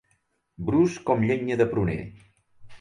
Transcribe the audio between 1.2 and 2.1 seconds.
llenya de pruner.